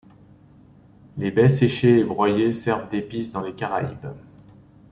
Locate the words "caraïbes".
3.53-4.07